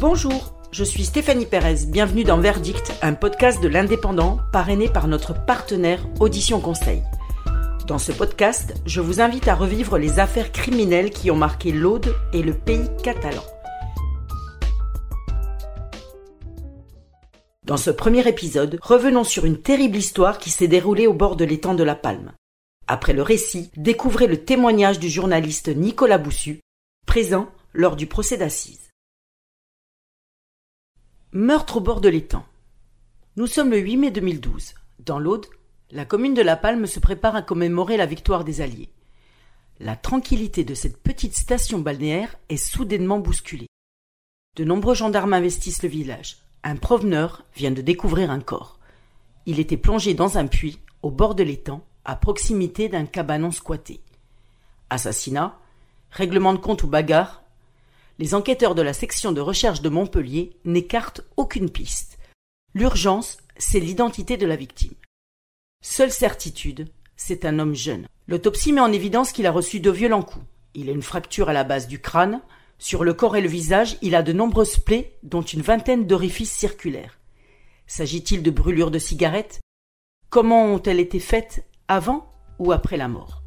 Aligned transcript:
Bonjour, 0.00 0.54
je 0.70 0.84
suis 0.84 1.04
Stéphanie 1.04 1.44
Pérez. 1.44 1.86
Bienvenue 1.88 2.22
dans 2.22 2.38
Verdict, 2.38 2.92
un 3.02 3.14
podcast 3.14 3.60
de 3.60 3.66
l'indépendant 3.66 4.38
parrainé 4.52 4.88
par 4.88 5.08
notre 5.08 5.34
partenaire 5.44 6.06
Audition 6.20 6.60
Conseil. 6.60 7.02
Dans 7.88 7.98
ce 7.98 8.12
podcast, 8.12 8.74
je 8.86 9.00
vous 9.00 9.20
invite 9.20 9.48
à 9.48 9.56
revivre 9.56 9.98
les 9.98 10.20
affaires 10.20 10.52
criminelles 10.52 11.10
qui 11.10 11.32
ont 11.32 11.36
marqué 11.36 11.72
l'Aude 11.72 12.14
et 12.32 12.42
le 12.42 12.54
pays 12.54 12.88
catalan. 13.02 13.42
Dans 17.64 17.76
ce 17.76 17.90
premier 17.90 18.28
épisode, 18.28 18.78
revenons 18.80 19.24
sur 19.24 19.46
une 19.46 19.60
terrible 19.60 19.96
histoire 19.96 20.38
qui 20.38 20.50
s'est 20.50 20.68
déroulée 20.68 21.08
au 21.08 21.12
bord 21.12 21.34
de 21.34 21.44
l'étang 21.44 21.74
de 21.74 21.82
la 21.82 21.96
Palme. 21.96 22.34
Après 22.86 23.14
le 23.14 23.22
récit, 23.22 23.72
découvrez 23.76 24.28
le 24.28 24.44
témoignage 24.44 25.00
du 25.00 25.08
journaliste 25.08 25.74
Nicolas 25.74 26.18
Boussu, 26.18 26.60
présent 27.04 27.48
lors 27.74 27.96
du 27.96 28.06
procès 28.06 28.36
d'assises. 28.36 28.87
Meurtre 31.32 31.76
au 31.76 31.80
bord 31.80 32.00
de 32.00 32.08
l'étang. 32.08 32.46
Nous 33.36 33.46
sommes 33.46 33.68
le 33.68 33.76
8 33.76 33.96
mai 33.98 34.10
2012. 34.10 34.72
Dans 35.00 35.18
l'Aude, 35.18 35.44
la 35.90 36.06
commune 36.06 36.32
de 36.32 36.40
La 36.40 36.56
Palme 36.56 36.86
se 36.86 37.00
prépare 37.00 37.36
à 37.36 37.42
commémorer 37.42 37.98
la 37.98 38.06
victoire 38.06 38.44
des 38.44 38.62
Alliés. 38.62 38.88
La 39.78 39.94
tranquillité 39.94 40.64
de 40.64 40.72
cette 40.72 41.02
petite 41.02 41.36
station 41.36 41.80
balnéaire 41.80 42.34
est 42.48 42.56
soudainement 42.56 43.18
bousculée. 43.18 43.66
De 44.56 44.64
nombreux 44.64 44.94
gendarmes 44.94 45.34
investissent 45.34 45.82
le 45.82 45.90
village. 45.90 46.38
Un 46.64 46.76
proveneur 46.76 47.44
vient 47.54 47.72
de 47.72 47.82
découvrir 47.82 48.30
un 48.30 48.40
corps. 48.40 48.78
Il 49.44 49.60
était 49.60 49.76
plongé 49.76 50.14
dans 50.14 50.38
un 50.38 50.46
puits 50.46 50.78
au 51.02 51.10
bord 51.10 51.34
de 51.34 51.42
l'étang 51.42 51.84
à 52.06 52.16
proximité 52.16 52.88
d'un 52.88 53.04
cabanon 53.04 53.50
squatté. 53.50 54.00
Assassinat, 54.88 55.58
règlement 56.10 56.54
de 56.54 56.58
compte 56.58 56.84
ou 56.84 56.86
bagarre, 56.86 57.42
les 58.18 58.34
enquêteurs 58.34 58.74
de 58.74 58.82
la 58.82 58.92
section 58.92 59.32
de 59.32 59.40
recherche 59.40 59.80
de 59.80 59.88
Montpellier 59.88 60.56
n'écartent 60.64 61.22
aucune 61.36 61.70
piste. 61.70 62.18
L'urgence, 62.74 63.38
c'est 63.56 63.80
l'identité 63.80 64.36
de 64.36 64.46
la 64.46 64.56
victime. 64.56 64.94
Seule 65.82 66.10
certitude, 66.10 66.88
c'est 67.16 67.44
un 67.44 67.58
homme 67.58 67.74
jeune. 67.74 68.06
L'autopsie 68.26 68.72
met 68.72 68.80
en 68.80 68.92
évidence 68.92 69.32
qu'il 69.32 69.46
a 69.46 69.52
reçu 69.52 69.80
de 69.80 69.90
violents 69.90 70.22
coups. 70.22 70.44
Il 70.74 70.88
a 70.88 70.92
une 70.92 71.02
fracture 71.02 71.48
à 71.48 71.52
la 71.52 71.64
base 71.64 71.88
du 71.88 72.00
crâne. 72.00 72.42
Sur 72.78 73.04
le 73.04 73.14
corps 73.14 73.36
et 73.36 73.40
le 73.40 73.48
visage, 73.48 73.96
il 74.02 74.14
a 74.14 74.22
de 74.22 74.32
nombreuses 74.32 74.78
plaies, 74.78 75.18
dont 75.22 75.42
une 75.42 75.62
vingtaine 75.62 76.06
d'orifices 76.06 76.52
circulaires. 76.52 77.18
S'agit-il 77.86 78.42
de 78.42 78.50
brûlures 78.50 78.90
de 78.90 78.98
cigarettes? 78.98 79.60
Comment 80.30 80.66
ont-elles 80.66 81.00
été 81.00 81.20
faites 81.20 81.64
avant 81.88 82.30
ou 82.58 82.70
après 82.70 82.96
la 82.96 83.08
mort? 83.08 83.42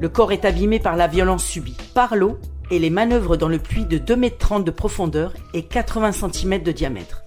Le 0.00 0.08
corps 0.08 0.32
est 0.32 0.44
abîmé 0.44 0.80
par 0.80 0.96
la 0.96 1.06
violence 1.06 1.44
subie, 1.44 1.76
par 1.94 2.16
l'eau 2.16 2.38
et 2.70 2.78
les 2.78 2.90
manœuvres 2.90 3.36
dans 3.36 3.48
le 3.48 3.58
puits 3.58 3.84
de 3.84 3.98
2,30 3.98 4.56
m 4.56 4.64
de 4.64 4.70
profondeur 4.70 5.34
et 5.54 5.64
80 5.64 6.12
cm 6.12 6.62
de 6.62 6.72
diamètre. 6.72 7.22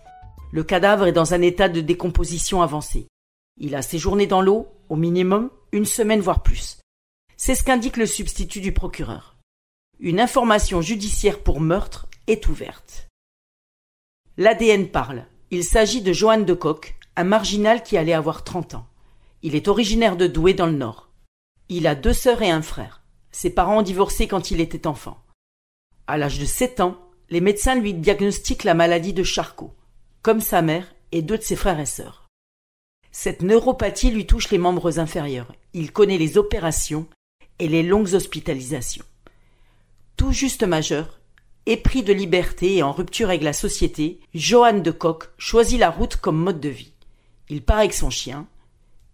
Le 0.52 0.64
cadavre 0.64 1.06
est 1.06 1.12
dans 1.12 1.34
un 1.34 1.42
état 1.42 1.70
de 1.70 1.82
décomposition 1.82 2.62
avancée. 2.62 3.08
Il 3.58 3.76
a 3.76 3.82
séjourné 3.82 4.28
dans 4.28 4.42
l'eau, 4.42 4.68
au 4.90 4.96
minimum, 4.96 5.50
une 5.72 5.86
semaine 5.86 6.22
voire 6.22 6.44
plus. 6.44 6.80
C'est 7.38 7.56
ce 7.56 7.64
qu'indique 7.64 7.98
le 7.98 8.06
substitut 8.06 8.62
du 8.62 8.72
procureur 8.72 9.34
une 10.04 10.20
information 10.20 10.82
judiciaire 10.82 11.40
pour 11.40 11.62
meurtre 11.62 12.08
est 12.28 12.50
ouverte. 12.50 13.08
L'ADN 14.38 14.90
parle. 14.90 15.26
Il 15.50 15.64
s'agit 15.64 16.02
de 16.02 16.12
Johan 16.12 16.42
de 16.42 16.54
Coq, 16.54 16.96
un 17.16 17.24
marginal 17.24 17.84
qui 17.84 17.98
allait 17.98 18.14
avoir 18.14 18.44
30 18.44 18.76
ans. 18.76 18.88
Il 19.44 19.56
est 19.56 19.70
originaire 19.70 20.18
de 20.18 20.28
Douai 20.28 20.54
dans 20.54 20.66
le 20.66 20.74
Nord. 20.74 21.10
Il 21.70 21.88
a 21.88 21.96
deux 21.96 22.14
sœurs 22.14 22.42
et 22.42 22.52
un 22.52 22.62
frère. 22.62 23.02
Ses 23.32 23.50
parents 23.50 23.80
ont 23.80 23.84
divorcé 23.84 24.28
quand 24.28 24.52
il 24.52 24.62
était 24.62 24.88
enfant. 24.88 25.24
À 26.08 26.18
l'âge 26.18 26.40
de 26.40 26.46
7 26.46 26.82
ans, 26.82 26.98
les 27.30 27.42
médecins 27.42 27.76
lui 27.76 27.94
diagnostiquent 27.94 28.64
la 28.64 28.74
maladie 28.74 29.14
de 29.14 29.24
Charcot, 29.24 29.74
comme 30.22 30.42
sa 30.42 30.62
mère 30.62 30.94
et 31.12 31.22
deux 31.22 31.38
de 31.38 31.44
ses 31.44 31.56
frères 31.56 31.80
et 31.80 31.86
sœurs. 31.86 32.28
Cette 33.12 33.42
neuropathie 33.42 34.12
lui 34.12 34.26
touche 34.26 34.50
les 34.52 34.58
membres 34.58 35.00
inférieurs. 35.00 35.54
Il 35.74 35.92
connaît 35.92 36.18
les 36.18 36.38
opérations 36.38 37.08
et 37.60 37.68
les 37.68 37.84
longues 37.84 38.14
hospitalisations 38.14 39.06
tout 40.24 40.32
juste 40.32 40.64
majeur, 40.64 41.20
épris 41.66 42.04
de 42.04 42.14
liberté 42.14 42.78
et 42.78 42.84
en 42.84 42.92
rupture 42.92 43.30
avec 43.30 43.42
la 43.42 43.54
société, 43.54 44.20
Johan 44.34 44.80
de 44.80 44.92
Kock 44.92 45.30
choisit 45.38 45.80
la 45.80 45.90
route 45.90 46.16
comme 46.18 46.38
mode 46.38 46.60
de 46.60 46.70
vie. 46.70 46.94
Il 47.50 47.62
part 47.62 47.80
avec 47.80 47.94
son 47.94 48.10
chien. 48.10 48.48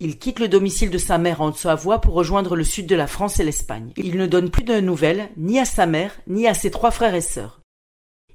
Il 0.02 0.18
quitte 0.18 0.40
le 0.40 0.48
domicile 0.48 0.92
de 0.92 0.98
sa 0.98 1.18
mère 1.18 1.42
en 1.42 1.52
Savoie 1.52 2.00
pour 2.00 2.14
rejoindre 2.14 2.56
le 2.56 2.64
sud 2.64 2.88
de 2.88 2.96
la 2.96 3.06
France 3.06 3.42
et 3.42 3.44
l'Espagne. 3.44 3.92
Il 3.98 4.16
ne 4.16 4.28
donne 4.28 4.50
plus 4.50 4.64
de 4.64 4.80
nouvelles 4.80 5.28
ni 5.36 5.60
à 5.60 5.66
sa 5.66 5.86
mère 5.86 6.14
ni 6.26 6.48
à 6.48 6.54
ses 6.54 6.72
trois 6.72 6.92
frères 6.92 7.16
et 7.16 7.22
sœurs. 7.22 7.60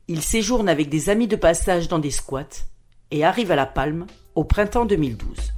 Il 0.07 0.21
séjourne 0.21 0.69
avec 0.69 0.91
des 0.91 1.09
amis 1.09 1.27
de 1.27 1.37
passage 1.37 1.89
dans 1.89 1.99
des 1.99 2.11
squats 2.11 2.67
et 3.11 3.25
arrive 3.25 3.51
à 3.51 3.57
La 3.57 3.65
Palme 3.65 4.05
au 4.35 4.45
printemps 4.45 4.85
2012. 4.85 5.55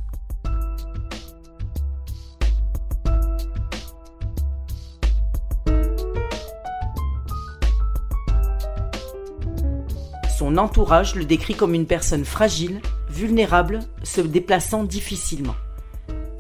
Son 10.39 10.57
entourage 10.57 11.17
le 11.17 11.25
décrit 11.25 11.57
comme 11.57 11.75
une 11.75 11.87
personne 11.87 12.25
fragile, 12.25 12.81
vulnérable, 13.11 13.81
se 14.05 14.21
déplaçant 14.21 14.85
difficilement. 14.85 15.57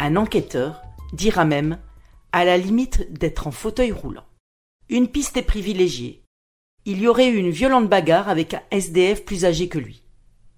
Un 0.06 0.14
enquêteur 0.14 0.82
dira 1.12 1.44
même 1.44 1.80
à 2.30 2.44
la 2.44 2.56
limite 2.56 3.12
d'être 3.12 3.48
en 3.48 3.50
fauteuil 3.50 3.90
roulant. 3.90 4.22
Une 4.88 5.08
piste 5.08 5.36
est 5.36 5.42
privilégiée. 5.42 6.22
Il 6.84 7.00
y 7.00 7.08
aurait 7.08 7.26
eu 7.26 7.36
une 7.38 7.50
violente 7.50 7.88
bagarre 7.88 8.28
avec 8.28 8.54
un 8.54 8.62
SDF 8.70 9.24
plus 9.24 9.44
âgé 9.44 9.68
que 9.68 9.80
lui. 9.80 10.04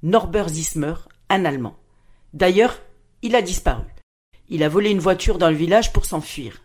Norbert 0.03 0.51
Zismer, 0.51 0.93
un 1.31 1.47
Allemand. 1.47 1.79
D'ailleurs, 2.35 2.79
il 3.23 3.35
a 3.35 3.41
disparu. 3.41 3.87
Il 4.51 4.63
a 4.63 4.69
volé 4.69 4.91
une 4.91 4.99
voiture 4.99 5.39
dans 5.39 5.49
le 5.49 5.57
village 5.57 5.95
pour 5.95 6.05
s'enfuir. 6.05 6.61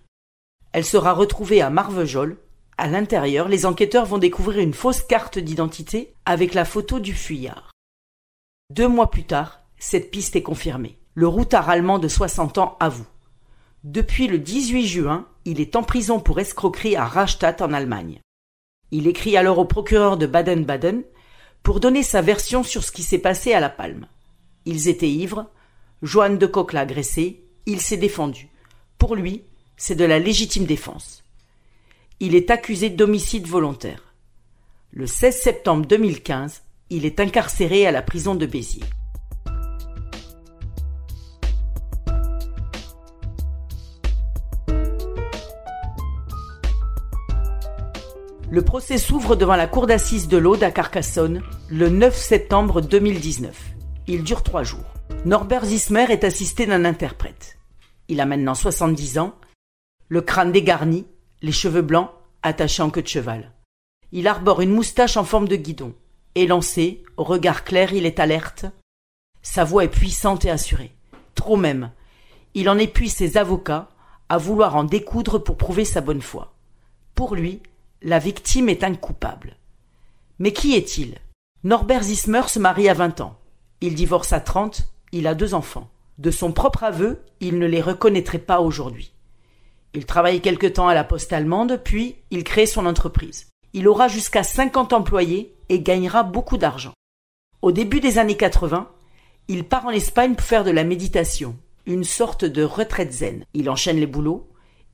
Elle 0.73 0.83
sera 0.83 1.13
retrouvée 1.13 1.61
à 1.61 1.69
Marvejol, 1.69 2.38
à 2.77 2.89
l'intérieur, 2.89 3.47
les 3.47 3.66
enquêteurs 3.66 4.07
vont 4.07 4.17
découvrir 4.17 4.59
une 4.59 4.73
fausse 4.73 5.03
carte 5.03 5.39
d'identité 5.39 6.16
avec 6.25 6.53
la 6.53 6.66
photo 6.66 6.99
du 6.99 7.13
fuyard. 7.13 7.72
Deux 8.72 8.89
mois 8.89 9.09
plus 9.09 9.23
tard, 9.23 9.61
cette 9.79 10.11
piste 10.11 10.35
est 10.35 10.43
confirmée. 10.43 10.99
Le 11.16 11.28
routard 11.28 11.69
allemand 11.69 12.00
de 12.00 12.07
60 12.07 12.57
ans 12.57 12.78
avoue. 12.79 13.06
Depuis 13.84 14.28
le 14.28 14.40
18 14.40 14.88
juin, 14.88 15.28
il 15.46 15.59
est 15.59 15.75
en 15.75 15.84
prison 15.84 16.19
pour 16.19 16.40
escroquerie 16.40 16.96
à 16.96 17.06
Rastatt 17.06 17.62
en 17.62 17.74
Allemagne. 17.74 18.19
Il 18.91 19.07
écrit 19.07 19.38
alors 19.38 19.59
au 19.59 19.66
procureur 19.66 20.18
de 20.18 20.25
Baden-Baden 20.25 21.03
pour 21.62 21.79
donner 21.79 22.03
sa 22.03 22.22
version 22.22 22.63
sur 22.63 22.84
ce 22.84 22.91
qui 22.91 23.03
s'est 23.03 23.19
passé 23.19 23.53
à 23.53 23.59
La 23.59 23.69
Palme. 23.69 24.07
Ils 24.66 24.88
étaient 24.88 25.09
ivres, 25.09 25.50
Joanne 26.02 26.38
de 26.38 26.46
Koch 26.46 26.73
l'a 26.73 26.81
agressé, 26.81 27.44
il 27.66 27.79
s'est 27.81 27.97
défendu. 27.97 28.50
Pour 28.97 29.16
lui, 29.16 29.44
c'est 29.78 29.96
de 29.96 30.06
la 30.06 30.19
légitime 30.19 30.66
défense 30.66 31.23
il 32.23 32.35
est 32.35 32.52
accusé 32.52 32.90
d'homicide 32.90 33.47
volontaire. 33.47 34.13
Le 34.91 35.07
16 35.07 35.41
septembre 35.41 35.85
2015, 35.88 36.62
il 36.90 37.06
est 37.06 37.19
incarcéré 37.19 37.85
à 37.85 37.91
la 37.91 38.02
prison 38.02 38.34
de 38.34 38.46
Béziers. 38.46 38.85
Le 48.53 48.62
procès 48.62 49.00
s'ouvre 49.00 49.36
devant 49.36 49.56
la 49.56 49.66
cour 49.66 49.88
d'assises 49.88 50.28
de 50.28 50.38
l'Aude 50.38 50.61
à 50.61 50.70
Carcassonne 50.70 51.41
le 51.72 51.90
9 51.90 52.16
septembre 52.16 52.82
2019. 52.82 53.59
Il 54.05 54.23
dure 54.23 54.44
trois 54.44 54.61
jours. 54.61 54.94
Norbert 55.26 55.66
Zismer 55.66 56.05
est 56.11 56.23
assisté 56.23 56.67
d'un 56.67 56.85
interprète. 56.85 57.58
Il 58.09 58.22
a 58.22 58.28
maintenant 58.28 58.53
70 58.53 59.17
ans, 59.17 59.34
le 60.08 60.22
crâne 60.22 60.52
dégarni, 60.52 61.08
les 61.41 61.52
cheveux 61.52 61.82
blancs, 61.82 62.11
attachés 62.44 62.84
en 62.84 62.91
queue 62.91 63.02
de 63.02 63.08
cheval. 63.08 63.52
Il 64.11 64.28
arbore 64.28 64.61
une 64.61 64.70
moustache 64.70 65.17
en 65.17 65.23
forme 65.23 65.47
de 65.47 65.56
guidon. 65.56 65.96
Élancé, 66.35 67.03
au 67.17 67.23
regard 67.23 67.64
clair, 67.64 67.91
il 67.94 68.06
est 68.06 68.20
alerte. 68.20 68.67
Sa 69.41 69.64
voix 69.64 69.84
est 69.84 69.88
puissante 69.88 70.46
et 70.46 70.52
assurée. 70.52 70.94
Trop 71.34 71.58
même. 71.58 71.90
Il 72.53 72.70
en 72.70 72.78
épuise 72.78 73.16
ses 73.16 73.35
avocats 73.38 73.90
à 74.29 74.38
vouloir 74.38 74.76
en 74.76 74.84
découdre 74.84 75.40
pour 75.40 75.58
prouver 75.58 75.85
sa 75.85 76.02
bonne 76.02 76.22
foi. 76.22 76.53
Pour 77.16 77.34
lui, 77.34 77.64
la 78.03 78.20
victime 78.20 78.67
est 78.67 78.84
un 78.84 78.96
coupable. 78.96 79.55
Mais 80.38 80.52
qui 80.52 80.76
est-il? 80.76 81.20
Norbert 81.64 82.03
Zismer 82.03 82.44
se 82.47 82.59
marie 82.59 82.90
à 82.90 82.94
vingt 82.94 83.22
ans. 83.22 83.40
Il 83.79 83.96
divorce 83.96 84.34
à 84.34 84.41
trente, 84.41 84.90
il 85.14 85.26
a 85.26 85.35
deux 85.35 85.53
enfants. 85.53 85.90
De 86.17 86.29
son 86.29 86.52
propre 86.52 86.84
aveu, 86.84 87.22
il 87.40 87.58
ne 87.59 87.66
les 87.66 87.82
reconnaîtrait 87.82 88.40
pas 88.40 88.59
aujourd'hui. 88.59 89.14
Il 89.94 90.05
travaille 90.05 90.41
quelque 90.41 90.67
temps 90.67 90.90
à 90.90 90.94
la 90.94 91.05
poste 91.05 91.32
allemande, 91.32 91.79
puis 91.84 92.16
il 92.29 92.44
crée 92.44 92.66
son 92.66 92.85
entreprise. 92.85 93.47
Il 93.72 93.88
aura 93.88 94.09
jusqu'à 94.09 94.44
50 94.44 94.91
employés 94.91 95.56
et 95.70 95.79
gagnera 95.79 96.23
beaucoup 96.23 96.58
d'argent. 96.58 96.94
Au 97.61 97.72
début 97.72 98.02
des 98.02 98.17
années 98.17 98.38
80, 98.38 98.90
il 99.47 99.64
part 99.64 99.85
en 99.85 99.91
Espagne 99.91 100.35
pour 100.35 100.46
faire 100.46 100.64
de 100.66 100.72
la 100.72 100.84
méditation. 100.84 101.56
une 101.85 102.06
sorte 102.06 102.46
de 102.46 102.64
retraite 102.64 103.11
zen. 103.11 103.44
Il 103.53 103.70
enchaîne 103.70 103.97
les 103.97 104.08
boulots, 104.08 104.49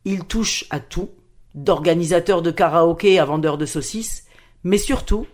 il 0.05 0.23
touche 0.25 0.65
à 0.71 0.79
tout, 0.79 1.09
d'organisateur 1.55 2.41
de 2.41 2.51
karaoké 2.51 3.19
à 3.19 3.25
vendeur 3.25 3.57
de 3.57 3.65
saucisses, 3.65 4.25
mais 4.63 4.77
surtout, 4.77 5.25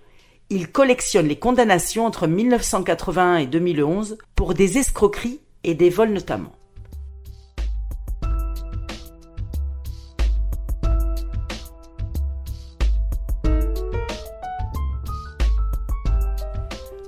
il 0.50 0.71
collectionne 0.71 1.27
les 1.27 1.39
condamnations 1.39 2.06
entre 2.06 2.27
1981 2.27 3.38
et 3.38 3.47
2011 3.47 4.17
pour 4.35 4.53
des 4.53 4.77
escroqueries 4.77 5.41
et 5.63 5.73
des 5.73 5.89
vols 5.89 6.13
notamment. 6.13 6.51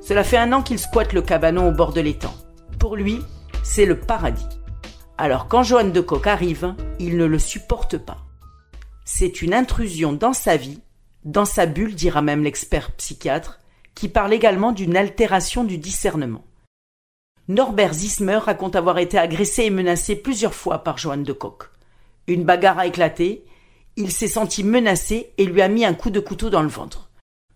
Cela 0.01 0.23
fait 0.23 0.37
un 0.37 0.53
an 0.53 0.63
qu'il 0.63 0.79
squatte 0.79 1.11
le 1.11 1.21
cabanon 1.21 1.67
au 1.67 1.71
bord 1.71 1.91
de 1.91 1.99
l'étang. 1.99 2.33
Pour 2.79 2.95
lui, 2.95 3.19
c'est 3.61 3.85
le 3.85 3.99
paradis. 3.99 4.47
Alors 5.17 5.47
quand 5.47 5.63
Joanne 5.63 5.91
de 5.91 5.99
Coq 5.99 6.25
arrive, 6.27 6.73
il 6.97 7.17
ne 7.17 7.25
le 7.25 7.37
supporte 7.37 7.97
pas. 7.97 8.26
C'est 9.19 9.41
une 9.41 9.55
intrusion 9.55 10.13
dans 10.13 10.33
sa 10.33 10.57
vie, 10.57 10.79
dans 11.25 11.43
sa 11.43 11.65
bulle, 11.65 11.95
dira 11.95 12.21
même 12.21 12.43
l'expert 12.43 12.91
psychiatre, 12.91 13.59
qui 13.95 14.09
parle 14.09 14.31
également 14.31 14.71
d'une 14.71 14.95
altération 14.95 15.63
du 15.63 15.79
discernement. 15.79 16.45
Norbert 17.47 17.95
Zismer 17.95 18.37
raconte 18.37 18.75
avoir 18.75 18.99
été 18.99 19.17
agressé 19.17 19.63
et 19.63 19.69
menacé 19.71 20.15
plusieurs 20.15 20.53
fois 20.53 20.83
par 20.83 20.99
Joanne 20.99 21.23
de 21.23 21.33
Coq. 21.33 21.63
Une 22.27 22.43
bagarre 22.43 22.77
a 22.77 22.85
éclaté, 22.85 23.43
il 23.95 24.11
s'est 24.11 24.27
senti 24.27 24.63
menacé 24.63 25.33
et 25.39 25.45
lui 25.45 25.63
a 25.63 25.67
mis 25.67 25.83
un 25.83 25.95
coup 25.95 26.11
de 26.11 26.19
couteau 26.19 26.51
dans 26.51 26.61
le 26.61 26.67
ventre. 26.67 27.09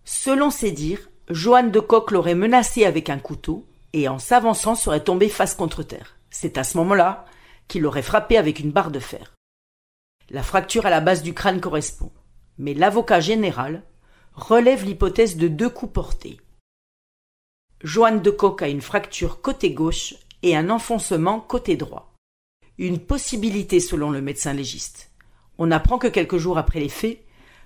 Selon 0.04 0.50
ses 0.50 0.72
dires, 0.72 1.12
Joanne 1.30 1.69
de 1.69 1.80
Coq 1.80 2.10
l'aurait 2.10 2.34
menacé 2.34 2.86
avec 2.86 3.07
un 3.12 3.19
couteau 3.19 3.68
et 3.94 4.07
en 4.07 4.18
s'avançant 4.18 4.74
serait 4.74 5.04
tombé 5.04 5.30
face 5.30 5.54
contre 5.54 5.84
terre. 5.84 6.18
C'est 6.31 6.57
à 6.57 6.64
ce 6.64 6.78
moment-là 6.78 7.25
qu'il 7.68 7.84
l'aurait 7.84 8.02
frappé 8.02 8.38
avec 8.38 8.60
une 8.60 8.72
barre 8.72 8.90
de 8.90 8.98
fer. 8.98 9.36
La 10.33 10.44
fracture 10.44 10.86
à 10.86 10.89
la 10.89 11.01
base 11.01 11.24
du 11.24 11.33
crâne 11.33 11.60
correspond, 11.60 12.10
mais 12.57 12.74
l'avocat 12.74 13.19
général 13.19 13.83
relève 14.33 14.86
l'hypothèse 14.86 15.36
de 15.36 15.50
deux 15.50 15.69
coups 15.69 15.92
portés. 15.92 16.39
Joanne 17.83 18.22
de 18.22 18.31
Coq 18.31 18.62
a 18.62 18.69
une 18.69 18.80
fracture 18.80 19.42
côté 19.42 19.72
gauche 19.72 20.13
et 20.42 20.56
un 20.56 20.69
enfoncement 20.69 21.42
côté 21.42 21.75
droit. 21.75 22.13
Une 22.78 23.00
possibilité 23.00 23.81
selon 23.81 24.10
le 24.10 24.22
médecin 24.22 24.54
légiste. 24.54 25.12
On 25.57 25.69
apprend 25.69 25.98
que 25.98 26.07
quelques 26.07 26.38
jours 26.38 26.57
après 26.57 26.80
les 26.80 26.88
faits, 26.88 27.19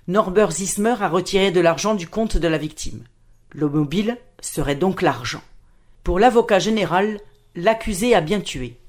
Norbert 0.07 0.50
Zismer 0.50 0.95
a 1.01 1.07
retiré 1.07 1.51
de 1.51 1.62
l'argent 1.62 1.94
du 1.94 2.07
compte 2.07 2.35
de 2.35 2.47
la 2.47 2.57
victime. 2.57 3.03
Le 3.51 3.69
mobile 3.69 4.17
serait 4.41 4.75
donc 4.75 5.03
l'argent. 5.03 5.44
Pour 6.03 6.17
l'avocat 6.17 6.57
général, 6.57 7.19
l'accusé 7.53 8.15
a 8.15 8.21
bien 8.21 8.41
tué, 8.41 8.79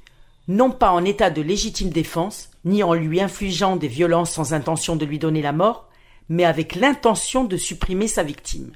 non 0.49 0.71
pas 0.71 0.91
en 0.91 1.05
état 1.05 1.31
de 1.31 1.43
légitime 1.43 1.91
défense, 1.91 2.51
ni 2.65 2.83
en 2.83 2.95
lui 2.95 3.21
infligeant 3.21 3.77
des 3.77 3.89
violences 3.89 4.33
sans 4.33 4.53
intention 4.53 4.97
de 4.97 5.05
lui 5.05 5.19
donner 5.19 5.43
la 5.43 5.53
mort, 5.53 5.89
mais 6.29 6.45
avec 6.45 6.75
l'intention 6.75 7.45
de 7.45 7.57
supprimer 7.57 8.09
sa 8.09 8.23
victime. 8.23 8.73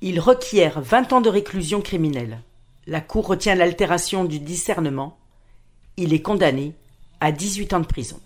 Il 0.00 0.20
requiert 0.20 0.80
vingt 0.80 1.12
ans 1.12 1.20
de 1.20 1.28
réclusion 1.30 1.80
criminelle. 1.80 2.42
La 2.86 3.00
Cour 3.00 3.26
retient 3.26 3.54
l'altération 3.54 4.24
du 4.24 4.38
discernement. 4.38 5.16
Il 5.96 6.12
est 6.12 6.22
condamné 6.22 6.74
à 7.20 7.32
dix-huit 7.32 7.72
ans 7.72 7.80
de 7.80 7.86
prison. 7.86 8.20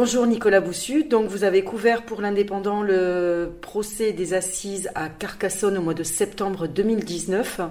Bonjour 0.00 0.28
Nicolas 0.28 0.60
Boussu. 0.60 1.02
Donc 1.02 1.28
vous 1.28 1.42
avez 1.42 1.64
couvert 1.64 2.04
pour 2.04 2.20
l'Indépendant 2.20 2.84
le 2.84 3.50
procès 3.60 4.12
des 4.12 4.32
assises 4.32 4.88
à 4.94 5.08
Carcassonne 5.08 5.76
au 5.76 5.82
mois 5.82 5.92
de 5.92 6.04
septembre 6.04 6.68
2019. 6.68 7.62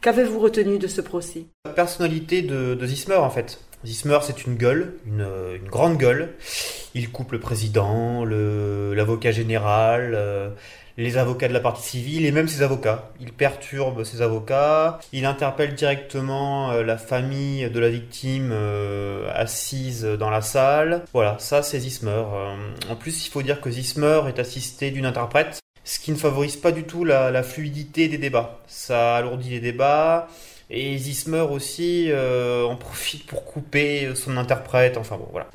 Qu'avez-vous 0.00 0.40
retenu 0.40 0.80
de 0.80 0.88
ce 0.88 1.00
procès? 1.00 1.44
La 1.64 1.70
personnalité 1.70 2.42
de, 2.42 2.76
Zismer 2.84 3.14
en 3.14 3.30
fait. 3.30 3.60
Zismer 3.84 4.18
c'est 4.22 4.46
une 4.46 4.56
gueule, 4.56 4.94
une, 5.06 5.26
grande 5.68 5.98
gueule. 5.98 6.34
Il 6.94 7.10
coupe 7.10 7.32
le 7.32 7.40
président, 7.40 8.24
l'avocat 8.24 9.32
général. 9.32 10.12
Euh, 10.14 10.50
les 10.96 11.18
avocats 11.18 11.48
de 11.48 11.52
la 11.52 11.60
partie 11.60 11.82
civile 11.82 12.24
et 12.24 12.32
même 12.32 12.48
ses 12.48 12.62
avocats. 12.62 13.10
Il 13.20 13.32
perturbe 13.32 14.04
ses 14.04 14.22
avocats, 14.22 14.98
il 15.12 15.26
interpelle 15.26 15.74
directement 15.74 16.72
euh, 16.72 16.82
la 16.82 16.96
famille 16.96 17.68
de 17.68 17.80
la 17.80 17.88
victime 17.88 18.50
euh, 18.52 19.30
assise 19.34 20.04
dans 20.04 20.30
la 20.30 20.40
salle. 20.40 21.04
Voilà, 21.12 21.36
ça 21.38 21.62
c'est 21.62 21.80
Zismer. 21.80 22.10
Euh, 22.10 22.56
en 22.90 22.96
plus, 22.96 23.26
il 23.26 23.30
faut 23.30 23.42
dire 23.42 23.60
que 23.60 23.70
Zismer 23.70 24.22
est 24.28 24.38
assisté 24.38 24.90
d'une 24.90 25.06
interprète, 25.06 25.60
ce 25.84 25.98
qui 25.98 26.12
ne 26.12 26.16
favorise 26.16 26.56
pas 26.56 26.72
du 26.72 26.84
tout 26.84 27.04
la, 27.04 27.42
fluidité 27.42 28.08
des 28.08 28.18
débats. 28.18 28.60
Ça 28.66 29.16
alourdit 29.16 29.50
les 29.50 29.60
débats. 29.60 30.28
Et 30.68 30.98
Zismer 30.98 31.46
aussi 31.50 32.10
en 32.12 32.76
profite 32.76 33.26
pour 33.26 33.44
couper 33.44 34.14
son 34.14 34.36
interprète. 34.36 34.96
Enfin 34.96 35.16
bon, 35.16 35.28
voilà. 35.30 35.48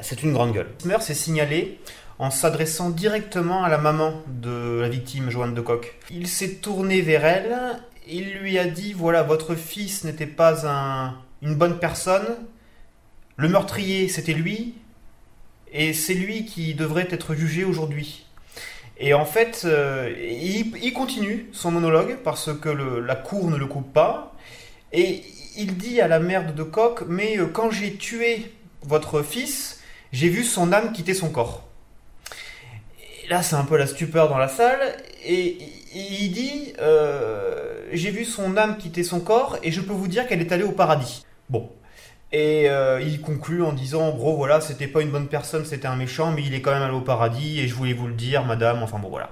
c'est 0.00 0.22
une 0.22 0.32
grande 0.32 0.52
gueule. 0.52 0.68
Zismer 0.80 1.00
s'est 1.00 1.14
signalé 1.14 1.78
en 2.18 2.30
s'adressant 2.30 2.90
directement 2.90 3.64
à 3.64 3.68
la 3.68 3.78
maman 3.78 4.22
de 4.26 4.78
la 4.80 4.88
victime, 4.88 5.30
Joanne 5.30 5.54
de 5.54 5.60
Coq. 5.60 5.94
Il 6.10 6.28
s'est 6.28 6.56
tourné 6.56 7.00
vers 7.00 7.24
elle, 7.24 7.56
il 8.06 8.34
lui 8.34 8.58
a 8.58 8.66
dit 8.66 8.92
voilà, 8.92 9.22
votre 9.22 9.54
fils 9.54 10.04
n'était 10.04 10.26
pas 10.26 10.66
un, 10.68 11.14
une 11.42 11.54
bonne 11.54 11.78
personne, 11.78 12.36
le 13.36 13.48
meurtrier 13.48 14.08
c'était 14.08 14.32
lui, 14.32 14.74
et 15.72 15.92
c'est 15.92 16.14
lui 16.14 16.44
qui 16.44 16.74
devrait 16.74 17.08
être 17.10 17.34
jugé 17.34 17.64
aujourd'hui. 17.64 18.26
Et 18.98 19.14
en 19.14 19.24
fait, 19.24 19.62
euh, 19.64 20.12
il, 20.18 20.92
continue 20.92 21.48
son 21.52 21.70
monologue 21.70 22.18
parce 22.22 22.50
que 22.56 22.68
la 22.68 23.16
cour 23.16 23.50
ne 23.50 23.56
le 23.56 23.66
coupe 23.66 23.92
pas, 23.92 24.34
et 24.92 25.22
il 25.56 25.76
dit 25.76 26.00
à 26.00 26.08
la 26.08 26.20
mère 26.20 26.54
de 26.54 26.62
Coq 26.62 27.02
mais 27.08 27.38
euh, 27.38 27.46
quand 27.46 27.70
j'ai 27.70 27.94
tué 27.96 28.52
votre 28.82 29.22
fils, 29.22 29.80
j'ai 30.12 30.28
vu 30.28 30.44
son 30.44 30.72
âme 30.72 30.92
quitter 30.92 31.14
son 31.14 31.30
corps 31.30 31.64
là, 33.28 33.42
c'est 33.42 33.56
un 33.56 33.64
peu 33.64 33.76
la 33.76 33.86
stupeur 33.86 34.28
dans 34.28 34.38
la 34.38 34.48
salle. 34.48 34.80
Et, 35.24 35.58
il 35.94 36.32
dit 36.32 36.72
euh, 36.80 37.82
J'ai 37.92 38.10
vu 38.10 38.24
son 38.24 38.56
âme 38.56 38.76
quitter 38.78 39.04
son 39.04 39.20
corps 39.20 39.58
et 39.62 39.70
je 39.70 39.80
peux 39.80 39.92
vous 39.92 40.08
dire 40.08 40.26
qu'elle 40.26 40.40
est 40.40 40.52
allée 40.52 40.64
au 40.64 40.72
paradis. 40.72 41.24
Bon. 41.48 41.70
Et 42.34 42.68
euh, 42.68 43.00
il 43.00 43.20
conclut 43.20 43.62
en 43.62 43.72
disant 43.72 44.10
gros, 44.10 44.36
voilà, 44.36 44.60
c'était 44.60 44.88
pas 44.88 45.02
une 45.02 45.12
bonne 45.12 45.28
personne, 45.28 45.64
c'était 45.64 45.86
un 45.86 45.94
méchant, 45.94 46.32
mais 46.32 46.42
il 46.42 46.52
est 46.52 46.60
quand 46.60 46.72
même 46.72 46.82
allé 46.82 46.92
au 46.92 47.00
paradis 47.00 47.60
et 47.60 47.68
je 47.68 47.74
voulais 47.76 47.92
vous 47.92 48.08
le 48.08 48.14
dire, 48.14 48.44
madame. 48.44 48.82
Enfin 48.82 48.98
bon, 48.98 49.08
voilà 49.08 49.30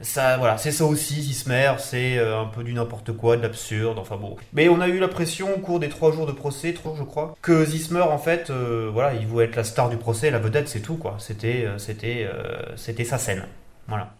ça, 0.00 0.36
voilà, 0.36 0.56
c'est 0.56 0.70
ça 0.70 0.84
aussi, 0.84 1.20
Zismer, 1.20 1.72
c'est 1.78 2.16
euh, 2.18 2.40
un 2.40 2.46
peu 2.46 2.62
du 2.62 2.72
n'importe 2.72 3.12
quoi, 3.12 3.36
de 3.36 3.42
l'absurde, 3.42 3.98
enfin 3.98 4.16
bon. 4.16 4.36
Mais 4.52 4.68
on 4.68 4.80
a 4.80 4.86
eu 4.86 5.00
l'impression 5.00 5.52
au 5.52 5.58
cours 5.58 5.80
des 5.80 5.88
trois 5.88 6.12
jours 6.12 6.26
de 6.26 6.32
procès, 6.32 6.74
trois 6.74 6.94
je 6.96 7.02
crois, 7.02 7.34
que 7.42 7.64
Zismer 7.64 8.02
en 8.02 8.18
fait, 8.18 8.50
euh, 8.50 8.88
voilà, 8.92 9.14
il 9.14 9.26
voulait 9.26 9.46
être 9.46 9.56
la 9.56 9.64
star 9.64 9.88
du 9.88 9.96
procès, 9.96 10.30
la 10.30 10.38
vedette, 10.38 10.68
c'est 10.68 10.80
tout 10.80 10.96
quoi. 10.96 11.16
C'était, 11.18 11.66
c'était, 11.78 12.28
c'était 12.76 13.04
sa 13.04 13.18
scène, 13.18 13.46
voilà. 13.88 14.14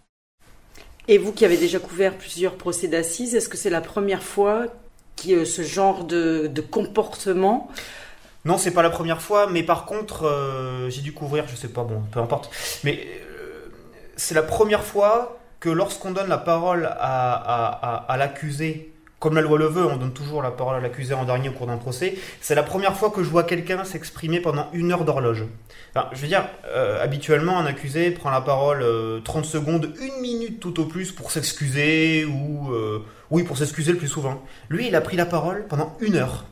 Et 1.07 1.19
vous 1.19 1.33
qui 1.33 1.45
avez 1.45 1.57
déjà 1.57 1.79
couvert 1.79 2.15
plusieurs 2.15 2.55
procès 2.55 2.89
d'assises, 2.89 3.37
est-ce 3.37 3.49
que 3.49 3.57
c'est 3.57 3.71
la 3.71 3.83
première 3.83 4.25
fois 4.25 4.67
que 5.23 5.45
ce 5.45 5.63
genre 5.63 6.03
de 6.03 6.61
comportement 6.69 7.71
non, 8.45 8.59
c'est 8.59 8.73
pas 8.73 8.83
la 8.83 8.91
première 8.91 9.23
fois, 9.23 9.49
mais 9.51 9.63
par 9.63 9.87
contre, 9.87 10.89
j'ai 10.89 11.01
dû 11.01 11.13
couvrir, 11.13 11.47
je 11.49 11.57
sais 11.57 11.69
pas, 11.69 11.83
bon, 11.83 12.03
peu 12.13 12.21
importe. 12.21 12.51
Mais 12.85 13.07
c'est 14.17 14.35
la 14.35 14.43
première 14.43 14.85
fois 14.85 15.39
que 15.61 15.71
lorsqu'on 15.71 16.11
donne 16.11 16.29
la 16.29 16.39
parole 16.39 16.91
à, 16.99 18.15
l'accusé, 18.19 18.93
comme 19.19 19.35
la 19.35 19.41
loi 19.41 19.59
le 19.59 19.67
veut, 19.67 19.87
on 19.87 19.97
donne 19.97 20.13
toujours 20.13 20.43
la 20.43 20.51
parole 20.51 20.77
à 20.77 20.81
l'accusé 20.81 21.15
en 21.15 21.25
dernier 21.25 21.49
au 21.49 21.53
cours 21.53 21.67
d'un 21.67 21.79
procès, 21.79 22.17
c'est 22.43 22.55
la 22.55 22.63
première 22.63 22.97
fois 22.97 23.11
que 23.11 23.23
je 23.23 23.31
vois 23.31 23.45
quelqu'un 23.45 23.83
s'exprimer 23.85 24.41
pendant 24.41 24.69
une 24.75 24.93
heure 24.93 25.07
d'horloge. 25.07 25.45
je 26.13 26.21
veux 26.21 26.29
dire, 26.29 26.47
euh, 26.67 27.03
habituellement, 27.03 27.59
un 27.59 27.65
accusé 27.65 28.11
prend 28.11 28.31
la 28.31 28.43
parole 28.43 28.81
30 29.25 29.45
euh, 29.45 29.49
secondes, 29.49 29.95
une 30.01 30.21
minute 30.21 30.61
tout 30.61 30.79
au 30.81 30.85
plus 30.85 31.13
pour 31.13 31.31
s'excuser, 31.31 32.27
ou 32.27 32.71
euh, 32.75 33.03
oui, 33.31 33.43
pour 33.43 33.57
s'excuser 33.57 33.93
le 33.93 33.99
plus 33.99 34.09
souvent. 34.09 34.43
Lui, 34.69 34.89
il 34.89 34.95
a 34.95 35.01
pris 35.01 35.17
la 35.17 35.27
parole 35.27 35.65
pendant 35.67 35.97
une 36.01 36.17
heure 36.17 36.45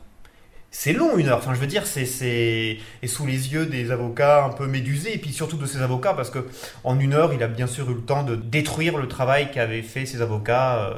c'est 0.75 0.91
long 0.91 1.17
une 1.17 1.27
heure. 1.27 1.37
Enfin, 1.37 1.53
je 1.53 1.59
veux 1.59 1.67
dire, 1.67 1.85
c'est 1.85 2.03
et 2.03 3.07
sous 3.07 3.25
les 3.27 3.53
yeux 3.53 3.67
des 3.67 3.91
avocats 3.91 4.43
un 4.43 4.49
peu 4.49 4.65
médusés 4.65 5.13
et 5.13 5.17
puis 5.19 5.31
surtout 5.31 5.55
de 5.55 5.67
ses 5.67 5.81
avocats 5.81 6.13
parce 6.13 6.31
que 6.31 6.47
en 6.83 6.99
une 6.99 7.13
heure, 7.13 7.31
il 7.31 7.43
a 7.43 7.47
bien 7.47 7.67
sûr 7.67 7.89
eu 7.91 7.93
le 7.93 8.01
temps 8.01 8.23
de 8.23 8.35
détruire 8.35 8.97
le 8.97 9.07
travail 9.07 9.51
qu'avaient 9.51 9.83
fait 9.83 10.07
ses 10.07 10.21
avocats 10.21 10.79
euh, 10.79 10.93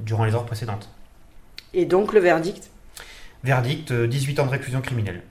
durant 0.00 0.24
les 0.24 0.34
heures 0.34 0.46
précédentes. 0.46 0.88
Et 1.74 1.84
donc 1.84 2.12
le 2.12 2.20
verdict? 2.20 2.70
Verdict 3.42 3.92
18 3.92 4.38
euh, 4.38 4.42
ans 4.42 4.46
de 4.46 4.52
réclusion 4.52 4.80
criminelle. 4.80 5.22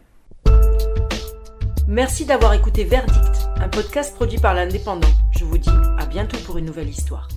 Merci 1.87 2.25
d'avoir 2.25 2.53
écouté 2.53 2.83
Verdict, 2.83 3.47
un 3.55 3.69
podcast 3.69 4.13
produit 4.15 4.37
par 4.37 4.53
l'Indépendant. 4.53 5.07
Je 5.39 5.45
vous 5.45 5.57
dis 5.57 5.71
à 5.97 6.05
bientôt 6.05 6.37
pour 6.45 6.57
une 6.57 6.65
nouvelle 6.65 6.89
histoire. 6.89 7.29